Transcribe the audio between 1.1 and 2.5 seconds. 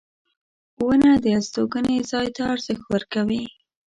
د استوګنې ځای ته